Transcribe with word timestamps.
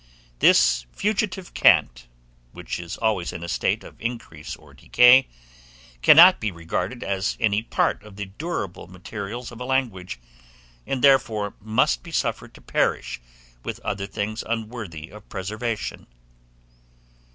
This 0.39 0.87
fugitive 0.91 1.53
cant, 1.53 2.07
which 2.53 2.79
is 2.79 2.97
always 2.97 3.31
in 3.31 3.43
a 3.43 3.47
state 3.47 3.83
of 3.83 4.01
increase 4.01 4.55
or 4.55 4.73
decay, 4.73 5.27
cannot 6.01 6.39
be 6.39 6.49
regarded 6.51 7.03
as 7.03 7.37
any 7.39 7.61
part 7.61 8.01
of 8.01 8.15
the 8.15 8.25
durable 8.25 8.87
materials 8.87 9.51
of 9.51 9.61
a 9.61 9.65
language, 9.65 10.19
and 10.87 11.03
therefore 11.03 11.53
must 11.59 12.01
be 12.01 12.09
suffered 12.11 12.55
to 12.55 12.61
perish 12.61 13.21
with 13.63 13.79
other 13.81 14.07
things 14.07 14.41
unworthy 14.47 15.09
of 15.11 15.29
preservation. 15.29 16.07